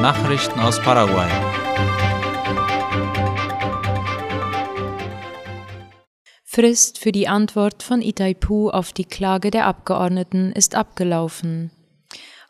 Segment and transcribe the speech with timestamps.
[0.00, 1.28] Nachrichten aus Paraguay.
[6.42, 11.70] Frist für die Antwort von Itaipu auf die Klage der Abgeordneten ist abgelaufen.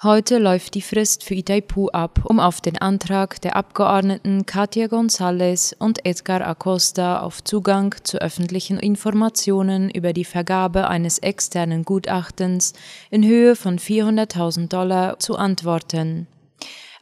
[0.00, 5.74] Heute läuft die Frist für Itaipu ab, um auf den Antrag der Abgeordneten Katia González
[5.76, 12.74] und Edgar Acosta auf Zugang zu öffentlichen Informationen über die Vergabe eines externen Gutachtens
[13.10, 16.28] in Höhe von 400.000 Dollar zu antworten.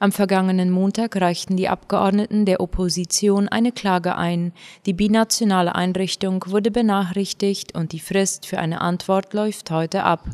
[0.01, 4.52] Am vergangenen Montag reichten die Abgeordneten der Opposition eine Klage ein.
[4.87, 10.25] Die binationale Einrichtung wurde benachrichtigt und die Frist für eine Antwort läuft heute ab.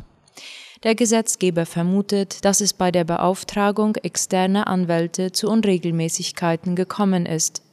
[0.83, 7.63] Der Gesetzgeber vermutet, dass es bei der Beauftragung externer Anwälte zu Unregelmäßigkeiten gekommen ist.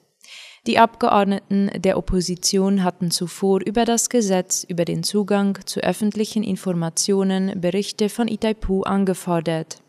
[0.67, 7.61] Die Abgeordneten der Opposition hatten zuvor über das Gesetz über den Zugang zu öffentlichen Informationen
[7.61, 9.82] Berichte von Itaipu angefordert.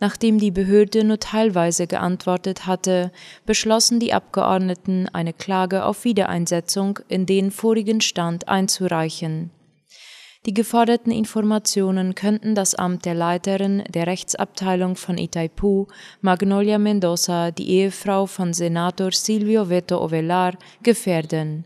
[0.00, 3.10] Nachdem die Behörde nur teilweise geantwortet hatte,
[3.46, 9.50] beschlossen die Abgeordneten, eine Klage auf Wiedereinsetzung in den vorigen Stand einzureichen.
[10.46, 15.86] Die geforderten Informationen könnten das Amt der Leiterin der Rechtsabteilung von Itaipu,
[16.20, 21.64] Magnolia Mendoza, die Ehefrau von Senator Silvio Veto Ovelar, gefährden.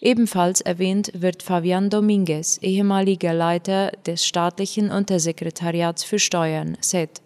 [0.00, 7.20] Ebenfalls erwähnt wird Fabian Dominguez, ehemaliger Leiter des staatlichen Untersekretariats für Steuern, SET.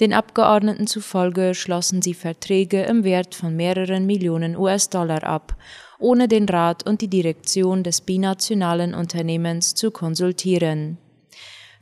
[0.00, 5.56] Den Abgeordneten zufolge schlossen sie Verträge im Wert von mehreren Millionen US-Dollar ab
[6.00, 10.98] ohne den Rat und die Direktion des binationalen Unternehmens zu konsultieren.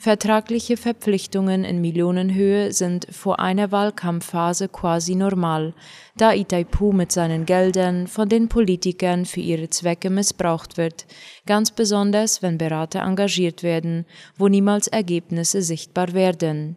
[0.00, 5.74] Vertragliche Verpflichtungen in Millionenhöhe sind vor einer Wahlkampfphase quasi normal,
[6.16, 11.06] da Itaipu mit seinen Geldern von den Politikern für ihre Zwecke missbraucht wird,
[11.46, 16.76] ganz besonders wenn Berater engagiert werden, wo niemals Ergebnisse sichtbar werden.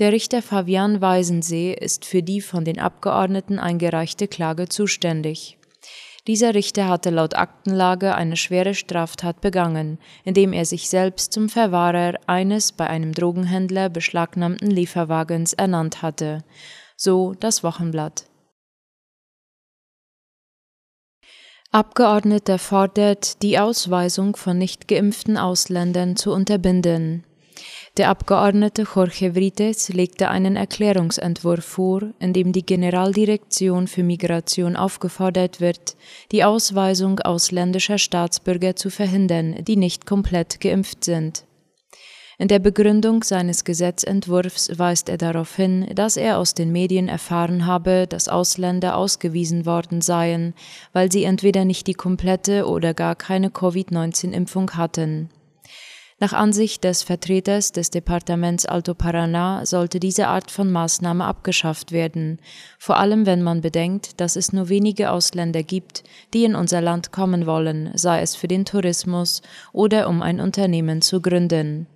[0.00, 5.56] Der Richter Fabian Weisensee ist für die von den Abgeordneten eingereichte Klage zuständig.
[6.26, 12.14] Dieser Richter hatte laut Aktenlage eine schwere Straftat begangen, indem er sich selbst zum Verwahrer
[12.26, 16.42] eines bei einem Drogenhändler beschlagnahmten Lieferwagens ernannt hatte.
[16.96, 18.24] So das Wochenblatt.
[21.70, 27.24] Abgeordneter fordert, die Ausweisung von nicht geimpften Ausländern zu unterbinden.
[27.96, 35.60] Der Abgeordnete Jorge Vrites legte einen Erklärungsentwurf vor, in dem die Generaldirektion für Migration aufgefordert
[35.60, 35.96] wird,
[36.32, 41.44] die Ausweisung ausländischer Staatsbürger zu verhindern, die nicht komplett geimpft sind.
[42.36, 47.64] In der Begründung seines Gesetzentwurfs weist er darauf hin, dass er aus den Medien erfahren
[47.64, 50.54] habe, dass Ausländer ausgewiesen worden seien,
[50.92, 55.30] weil sie entweder nicht die komplette oder gar keine Covid-19-Impfung hatten.
[56.20, 62.38] Nach Ansicht des Vertreters des Departements Alto Paraná sollte diese Art von Maßnahme abgeschafft werden,
[62.78, 67.10] vor allem wenn man bedenkt, dass es nur wenige Ausländer gibt, die in unser Land
[67.10, 69.42] kommen wollen, sei es für den Tourismus
[69.72, 71.88] oder um ein Unternehmen zu gründen.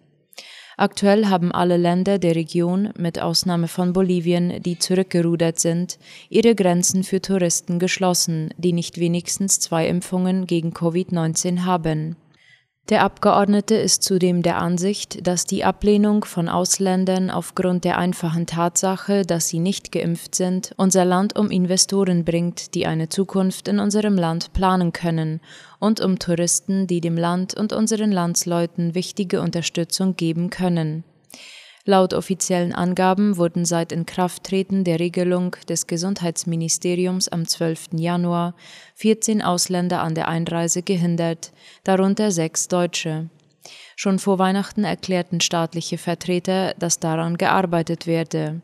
[0.77, 5.99] Aktuell haben alle Länder der Region, mit Ausnahme von Bolivien, die zurückgerudert sind,
[6.29, 12.17] ihre Grenzen für Touristen geschlossen, die nicht wenigstens zwei Impfungen gegen Covid-19 haben.
[12.89, 19.27] Der Abgeordnete ist zudem der Ansicht, dass die Ablehnung von Ausländern aufgrund der einfachen Tatsache,
[19.27, 24.15] dass sie nicht geimpft sind, unser Land um Investoren bringt, die eine Zukunft in unserem
[24.15, 25.41] Land planen können,
[25.79, 31.05] und um Touristen, die dem Land und unseren Landsleuten wichtige Unterstützung geben können.
[31.89, 37.93] Laut offiziellen Angaben wurden seit Inkrafttreten der Regelung des Gesundheitsministeriums am 12.
[37.95, 38.55] Januar
[38.97, 41.51] 14 Ausländer an der Einreise gehindert,
[41.85, 43.31] darunter sechs Deutsche.
[43.97, 48.61] Schon vor Weihnachten erklärten staatliche Vertreter, dass daran gearbeitet werde.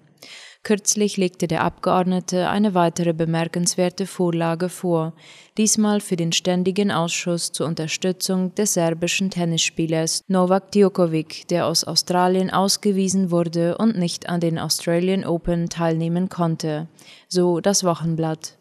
[0.65, 5.13] Kürzlich legte der Abgeordnete eine weitere bemerkenswerte Vorlage vor,
[5.59, 12.51] diesmal für den Ständigen Ausschuss zur Unterstützung des serbischen Tennisspielers Novak Djokovic, der aus Australien
[12.51, 16.89] ausgewiesen wurde und nicht an den Australian Open teilnehmen konnte,
[17.28, 18.57] so das Wochenblatt.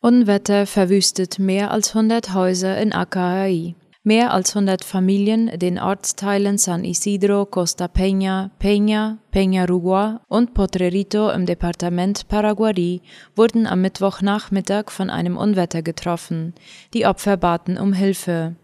[0.00, 3.76] Unwetter verwüstet mehr als 100 Häuser in Acahaí.
[4.02, 11.44] Mehr als 100 Familien den Ortsteilen San Isidro, Costa Peña, Peña, Peñarugua und Potrerito im
[11.44, 13.02] Departement Paraguari
[13.36, 16.54] wurden am Mittwochnachmittag von einem Unwetter getroffen.
[16.94, 18.56] Die Opfer baten um Hilfe.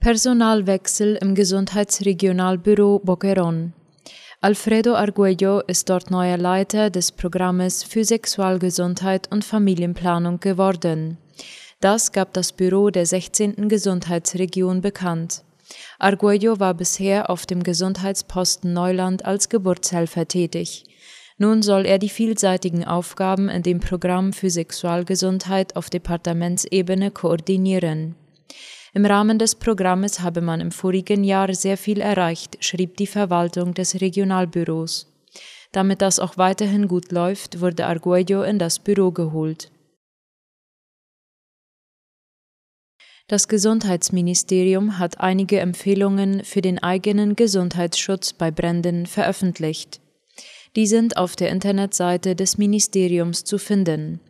[0.00, 3.74] Personalwechsel im Gesundheitsregionalbüro Boquerón.
[4.40, 11.18] Alfredo Arguello ist dort neuer Leiter des Programmes für Sexualgesundheit und Familienplanung geworden.
[11.80, 13.68] Das gab das Büro der 16.
[13.68, 15.42] Gesundheitsregion bekannt.
[15.98, 20.84] Arguello war bisher auf dem Gesundheitsposten Neuland als Geburtshelfer tätig.
[21.36, 28.14] Nun soll er die vielseitigen Aufgaben in dem Programm für Sexualgesundheit auf Departementsebene koordinieren.
[28.94, 33.74] Im Rahmen des Programmes habe man im vorigen Jahr sehr viel erreicht, schrieb die Verwaltung
[33.74, 35.12] des Regionalbüros.
[35.72, 39.70] Damit das auch weiterhin gut läuft, wurde Arguello in das Büro geholt.
[43.28, 50.00] Das Gesundheitsministerium hat einige Empfehlungen für den eigenen Gesundheitsschutz bei Bränden veröffentlicht.
[50.76, 54.20] Die sind auf der Internetseite des Ministeriums zu finden.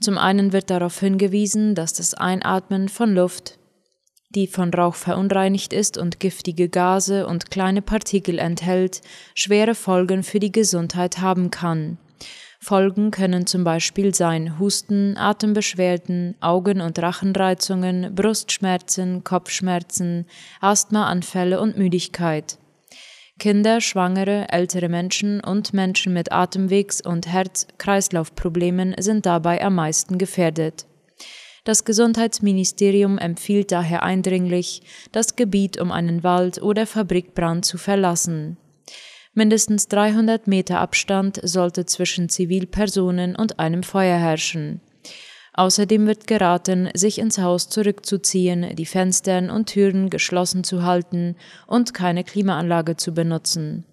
[0.00, 3.58] Zum einen wird darauf hingewiesen, dass das Einatmen von Luft,
[4.30, 9.02] die von Rauch verunreinigt ist und giftige Gase und kleine Partikel enthält,
[9.34, 11.98] schwere Folgen für die Gesundheit haben kann.
[12.60, 20.26] Folgen können zum Beispiel sein Husten, Atembeschwerden, Augen- und Rachenreizungen, Brustschmerzen, Kopfschmerzen,
[20.60, 22.58] Asthmaanfälle und Müdigkeit.
[23.38, 30.86] Kinder, Schwangere, ältere Menschen und Menschen mit Atemwegs- und Herz-Kreislauf-Problemen sind dabei am meisten gefährdet.
[31.62, 34.82] Das Gesundheitsministerium empfiehlt daher eindringlich,
[35.12, 38.56] das Gebiet um einen Wald- oder Fabrikbrand zu verlassen.
[39.38, 44.80] Mindestens 300 Meter Abstand sollte zwischen Zivilpersonen und einem Feuer herrschen.
[45.54, 51.36] Außerdem wird geraten, sich ins Haus zurückzuziehen, die Fenstern und Türen geschlossen zu halten
[51.68, 53.84] und keine Klimaanlage zu benutzen.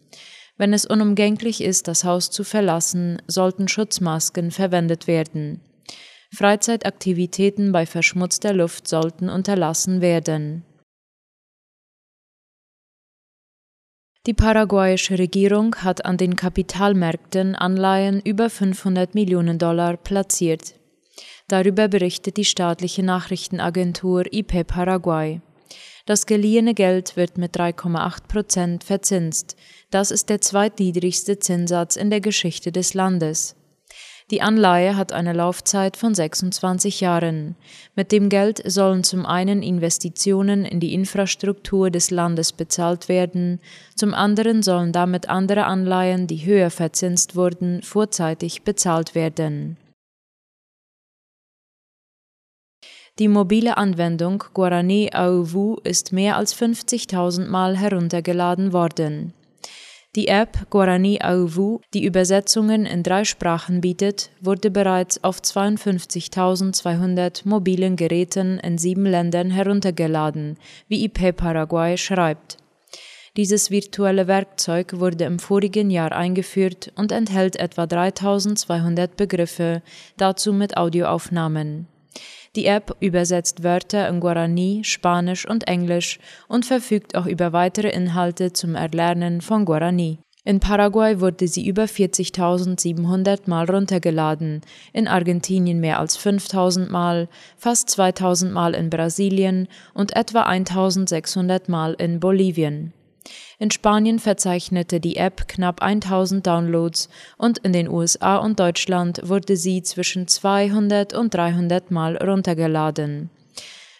[0.58, 5.62] Wenn es unumgänglich ist, das Haus zu verlassen, sollten Schutzmasken verwendet werden.
[6.34, 10.66] Freizeitaktivitäten bei verschmutzter Luft sollten unterlassen werden.
[14.26, 20.74] Die paraguayische Regierung hat an den Kapitalmärkten Anleihen über 500 Millionen Dollar platziert.
[21.48, 25.42] Darüber berichtet die staatliche Nachrichtenagentur IP Paraguay.
[26.08, 29.56] Das geliehene Geld wird mit 3,8 Prozent verzinst.
[29.92, 33.55] Das ist der zweitniedrigste Zinssatz in der Geschichte des Landes.
[34.32, 37.56] Die Anleihe hat eine Laufzeit von 26 Jahren.
[37.96, 43.60] Mit dem Geld sollen zum einen Investitionen in die Infrastruktur des Landes bezahlt werden,
[43.96, 49.78] zum anderen sollen damit andere Anleihen, die höher verzinst wurden, vorzeitig bezahlt werden.
[53.20, 59.35] Die mobile Anwendung Guarani Auvu ist mehr als 50.000 Mal heruntergeladen worden.
[60.16, 67.98] Die App Guarani Auvu, die Übersetzungen in drei Sprachen bietet, wurde bereits auf 52.200 mobilen
[67.98, 70.56] Geräten in sieben Ländern heruntergeladen,
[70.88, 72.56] wie IP Paraguay schreibt.
[73.36, 79.82] Dieses virtuelle Werkzeug wurde im vorigen Jahr eingeführt und enthält etwa 3200 Begriffe,
[80.16, 81.90] dazu mit Audioaufnahmen.
[82.56, 88.54] Die App übersetzt Wörter in Guarani, Spanisch und Englisch und verfügt auch über weitere Inhalte
[88.54, 90.20] zum Erlernen von Guarani.
[90.46, 94.62] In Paraguay wurde sie über 40.700 Mal runtergeladen,
[94.94, 101.96] in Argentinien mehr als 5.000 Mal, fast 2.000 Mal in Brasilien und etwa 1.600 Mal
[101.96, 102.94] in Bolivien.
[103.58, 109.58] In Spanien verzeichnete die App knapp 1000 Downloads und in den USA und Deutschland wurde
[109.58, 113.30] sie zwischen 200 und 300 Mal runtergeladen.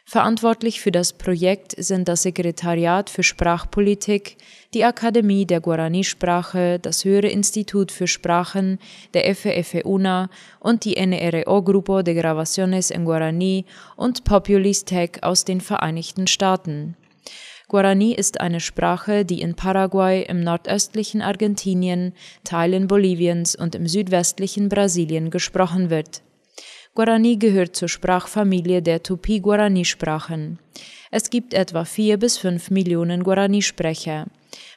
[0.08, 4.38] Verantwortlich für das Projekt sind das Sekretariat für Sprachpolitik,
[4.76, 8.78] die Akademie der Guarani-Sprache, das Höhere Institut für Sprachen
[9.16, 15.60] der FFUNA und die NRO Grupo de Grabaciones en Guarani und Populis Tech aus den
[15.60, 16.96] Vereinigten Staaten.
[17.68, 24.70] Guarani ist eine Sprache, die in Paraguay, im nordöstlichen Argentinien, Teilen Boliviens und im südwestlichen
[24.70, 26.22] Brasilien gesprochen wird.
[26.94, 30.60] Guarani gehört zur Sprachfamilie der Tupi-Guarani-Sprachen.
[31.12, 34.28] Es gibt etwa vier bis fünf Millionen Guarani-Sprecher.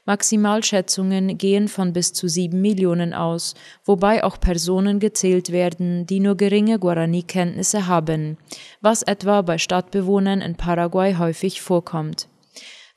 [0.07, 3.55] Maximalschätzungen gehen von bis zu sieben Millionen aus,
[3.85, 8.39] wobei auch Personen gezählt werden, die nur geringe Guarani-Kenntnisse haben,
[8.81, 12.29] was etwa bei Stadtbewohnern in Paraguay häufig vorkommt.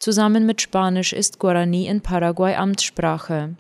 [0.02, 3.54] Zusammen mit Spanisch ist Guarani in Paraguay Amtssprache.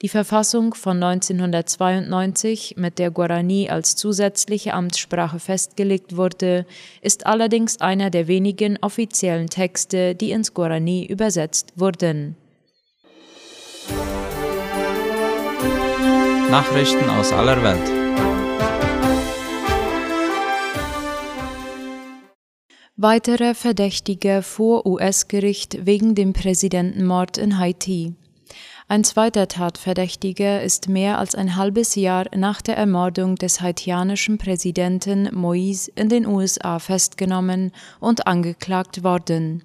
[0.00, 6.64] Die Verfassung von 1992, mit der Guarani als zusätzliche Amtssprache festgelegt wurde,
[7.02, 12.34] ist allerdings einer der wenigen offiziellen Texte, die ins Guarani übersetzt wurden.
[16.50, 18.03] Nachrichten aus aller Welt.
[23.04, 28.14] Weiterer Verdächtiger vor US-Gericht wegen dem Präsidentenmord in Haiti.
[28.88, 35.28] Ein zweiter Tatverdächtiger ist mehr als ein halbes Jahr nach der Ermordung des haitianischen Präsidenten
[35.28, 39.64] Moïse in den USA festgenommen und angeklagt worden.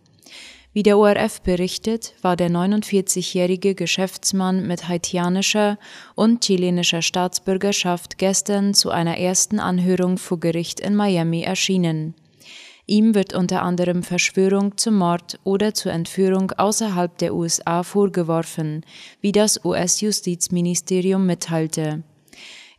[0.74, 5.77] Wie der ORF berichtet, war der 49-jährige Geschäftsmann mit haitianischer
[6.13, 12.15] und chilenischer Staatsbürgerschaft gestern zu einer ersten Anhörung vor Gericht in Miami erschienen.
[12.89, 18.84] Ihm wird unter anderem Verschwörung zum Mord oder zur Entführung außerhalb der USA vorgeworfen,
[19.22, 22.01] wie das US-Justizministerium mitteilte.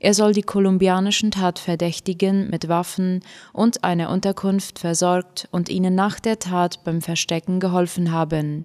[0.00, 3.20] Er soll die kolumbianischen Tatverdächtigen mit Waffen
[3.52, 8.64] und einer Unterkunft versorgt und ihnen nach der Tat beim Verstecken geholfen haben.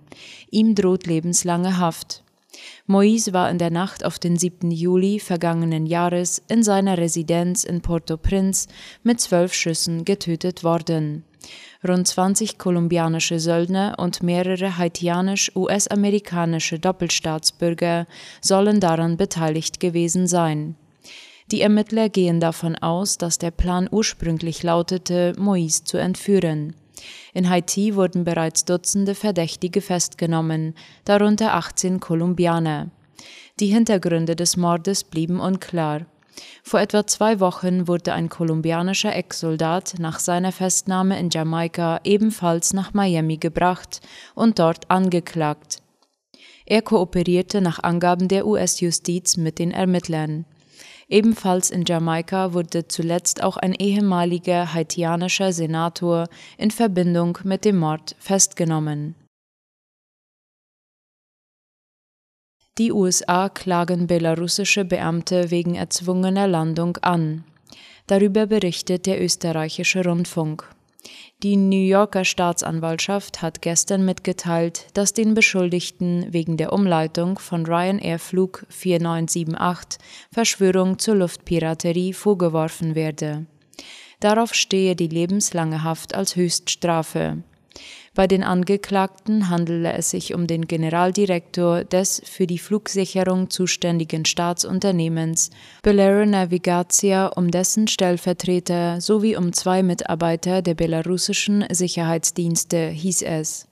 [0.50, 2.24] Ihm droht lebenslange Haft.
[2.88, 4.72] Moïse war in der Nacht auf den 7.
[4.72, 8.68] Juli vergangenen Jahres in seiner Residenz in Port-au-Prince
[9.04, 11.24] mit zwölf Schüssen getötet worden.
[11.88, 18.08] Rund 20 kolumbianische Söldner und mehrere haitianisch-US-amerikanische Doppelstaatsbürger
[18.42, 20.76] sollen daran beteiligt gewesen sein.
[21.52, 26.74] Die Ermittler gehen davon aus, dass der Plan ursprünglich lautete, Moïse zu entführen.
[27.34, 30.74] In Haiti wurden bereits Dutzende Verdächtige festgenommen,
[31.04, 32.90] darunter 18 Kolumbianer.
[33.60, 36.08] Die Hintergründe des Mordes blieben unklar.
[36.64, 42.94] Vor etwa zwei Wochen wurde ein kolumbianischer Ex-Soldat nach seiner Festnahme in Jamaika ebenfalls nach
[42.94, 44.02] Miami gebracht
[44.34, 45.82] und dort angeklagt.
[46.66, 50.46] Er kooperierte nach Angaben der US-Justiz mit den Ermittlern.
[51.08, 56.28] Ebenfalls in Jamaika wurde zuletzt auch ein ehemaliger haitianischer Senator
[56.58, 59.16] in Verbindung mit dem Mord festgenommen.
[62.78, 67.46] Die USA klagen belarussische Beamte wegen erzwungener Landung an.
[68.06, 70.68] Darüber berichtet der österreichische Rundfunk.
[71.42, 78.20] Die New Yorker Staatsanwaltschaft hat gestern mitgeteilt, dass den Beschuldigten wegen der Umleitung von Ryanair
[78.20, 80.00] Flug 4978
[80.34, 83.46] Verschwörung zur Luftpiraterie vorgeworfen werde.
[84.20, 87.38] Darauf stehe die lebenslange Haft als Höchststrafe.
[88.16, 95.50] Bei den Angeklagten handele es sich um den Generaldirektor des für die Flugsicherung zuständigen Staatsunternehmens
[95.84, 103.68] Bellera Navigatia, um dessen Stellvertreter sowie um zwei Mitarbeiter der belarussischen Sicherheitsdienste, hieß es.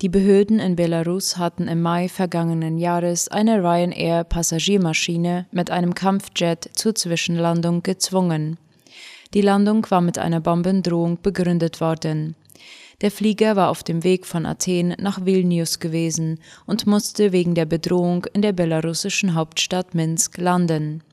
[0.00, 6.70] Die Behörden in Belarus hatten im Mai vergangenen Jahres eine Ryanair Passagiermaschine mit einem Kampfjet
[6.72, 8.56] zur Zwischenlandung gezwungen.
[9.34, 12.34] Die Landung war mit einer Bombendrohung begründet worden.
[13.00, 17.64] Der Flieger war auf dem Weg von Athen nach Vilnius gewesen und musste wegen der
[17.64, 21.04] Bedrohung in der belarussischen Hauptstadt Minsk landen.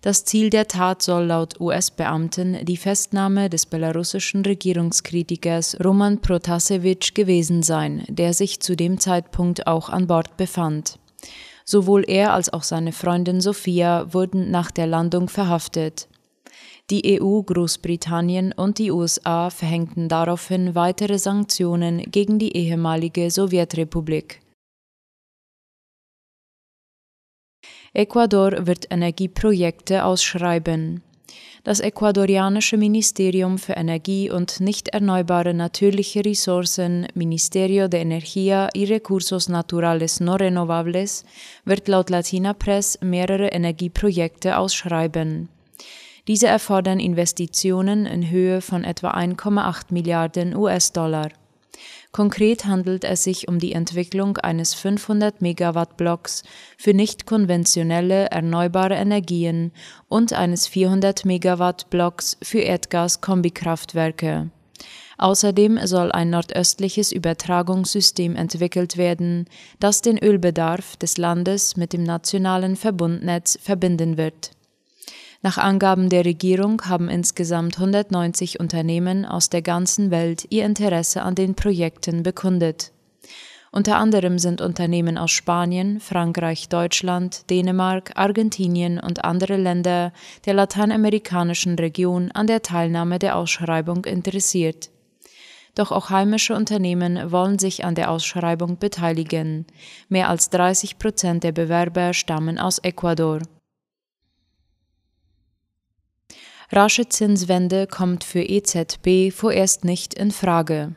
[0.00, 7.62] Das Ziel der Tat soll laut US-Beamten die Festnahme des belarussischen Regierungskritikers Roman Protasevich gewesen
[7.62, 10.98] sein, der sich zu dem Zeitpunkt auch an Bord befand.
[11.64, 16.08] Sowohl er als auch seine Freundin Sophia wurden nach der Landung verhaftet.
[16.90, 24.40] Die EU, Großbritannien und die USA verhängten daraufhin weitere Sanktionen gegen die ehemalige Sowjetrepublik.
[27.94, 31.02] Ecuador wird Energieprojekte ausschreiben.
[31.62, 39.48] Das ecuadorianische Ministerium für Energie und nicht erneuerbare natürliche Ressourcen, Ministerio de Energía y Recursos
[39.48, 41.24] Naturales No Renovables,
[41.64, 45.48] wird laut Latina Press mehrere Energieprojekte ausschreiben.
[46.26, 51.28] Diese erfordern Investitionen in Höhe von etwa 1,8 Milliarden US-Dollar.
[52.12, 56.44] Konkret handelt es sich um die Entwicklung eines 500 Megawatt Blocks
[56.78, 59.72] für nicht konventionelle erneuerbare Energien
[60.08, 64.50] und eines 400 Megawatt Blocks für Erdgas-Kombikraftwerke.
[65.18, 69.46] Außerdem soll ein nordöstliches Übertragungssystem entwickelt werden,
[69.78, 74.53] das den Ölbedarf des Landes mit dem nationalen Verbundnetz verbinden wird.
[75.44, 81.34] Nach Angaben der Regierung haben insgesamt 190 Unternehmen aus der ganzen Welt ihr Interesse an
[81.34, 82.92] den Projekten bekundet.
[83.70, 90.14] Unter anderem sind Unternehmen aus Spanien, Frankreich, Deutschland, Dänemark, Argentinien und andere Länder
[90.46, 94.88] der lateinamerikanischen Region an der Teilnahme der Ausschreibung interessiert.
[95.74, 99.66] Doch auch heimische Unternehmen wollen sich an der Ausschreibung beteiligen.
[100.08, 103.40] Mehr als 30 Prozent der Bewerber stammen aus Ecuador.
[106.70, 110.94] Rasche Zinswende kommt für EZB vorerst nicht in Frage.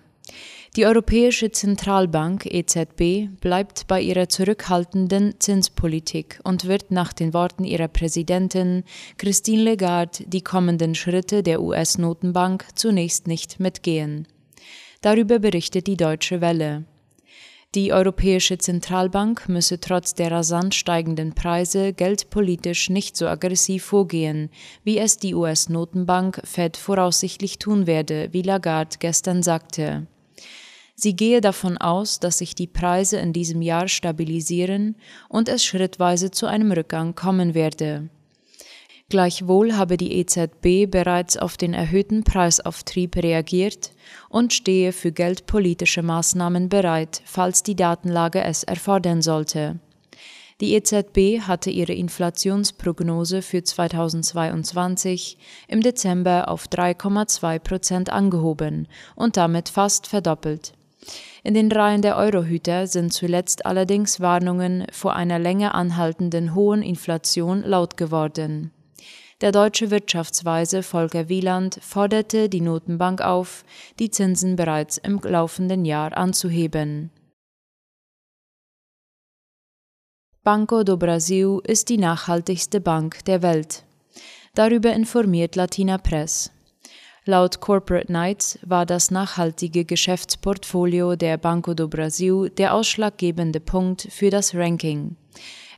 [0.75, 7.87] Die Europäische Zentralbank EZB bleibt bei ihrer zurückhaltenden Zinspolitik und wird nach den Worten ihrer
[7.87, 8.83] Präsidentin
[9.17, 14.27] Christine Lagarde die kommenden Schritte der US-Notenbank zunächst nicht mitgehen.
[15.01, 16.85] Darüber berichtet die Deutsche Welle.
[17.77, 24.49] Die Europäische Zentralbank müsse trotz der rasant steigenden Preise geldpolitisch nicht so aggressiv vorgehen,
[24.83, 30.07] wie es die US-Notenbank Fed voraussichtlich tun werde, wie Lagarde gestern sagte.
[30.95, 34.95] Sie gehe davon aus, dass sich die Preise in diesem Jahr stabilisieren
[35.29, 38.09] und es schrittweise zu einem Rückgang kommen werde.
[39.09, 43.93] Gleichwohl habe die EZB bereits auf den erhöhten Preisauftrieb reagiert
[44.27, 49.79] und stehe für geldpolitische Maßnahmen bereit, falls die Datenlage es erfordern sollte.
[50.59, 55.37] Die EZB hatte ihre Inflationsprognose für 2022
[55.69, 60.73] im Dezember auf 3,2 Prozent angehoben und damit fast verdoppelt.
[61.43, 67.61] In den Reihen der Eurohüter sind zuletzt allerdings Warnungen vor einer länger anhaltenden hohen Inflation
[67.63, 68.71] laut geworden.
[69.39, 73.63] Der deutsche Wirtschaftsweise Volker Wieland forderte die Notenbank auf,
[73.99, 77.11] die Zinsen bereits im laufenden Jahr anzuheben.
[80.43, 83.83] Banco do Brasil ist die nachhaltigste Bank der Welt.
[84.55, 86.51] Darüber informiert Latina Press.
[87.25, 94.31] Laut Corporate Knights war das nachhaltige Geschäftsportfolio der Banco do Brasil der ausschlaggebende Punkt für
[94.31, 95.15] das Ranking.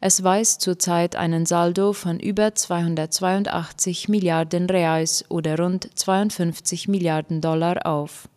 [0.02, 7.86] Es weist zurzeit einen Saldo von über 282 Milliarden Reais oder rund 52 Milliarden Dollar
[7.86, 8.30] auf.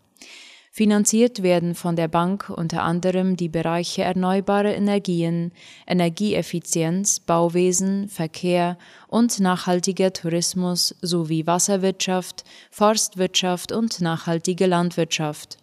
[0.75, 5.53] Finanziert werden von der Bank unter anderem die Bereiche erneuerbare Energien,
[5.87, 15.62] Energieeffizienz, Bauwesen, Verkehr und nachhaltiger Tourismus sowie Wasserwirtschaft, Forstwirtschaft und nachhaltige Landwirtschaft.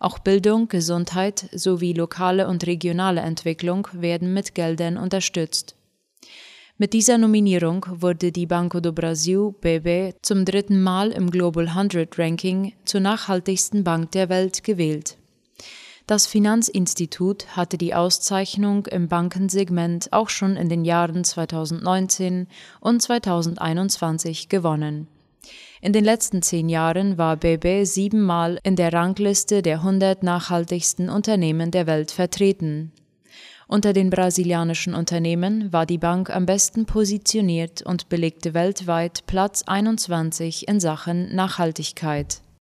[0.00, 5.76] Auch Bildung, Gesundheit sowie lokale und regionale Entwicklung werden mit Geldern unterstützt.
[6.76, 12.18] Mit dieser Nominierung wurde die Banco do Brasil BB zum dritten Mal im Global 100
[12.18, 15.16] Ranking zur nachhaltigsten Bank der Welt gewählt.
[16.08, 22.48] Das Finanzinstitut hatte die Auszeichnung im Bankensegment auch schon in den Jahren 2019
[22.80, 25.06] und 2021 gewonnen.
[25.84, 31.70] In den letzten zehn Jahren war BB siebenmal in der Rangliste der 100 nachhaltigsten Unternehmen
[31.72, 32.90] der Welt vertreten.
[33.68, 40.68] Unter den brasilianischen Unternehmen war die Bank am besten positioniert und belegte weltweit Platz 21
[40.68, 42.40] in Sachen Nachhaltigkeit.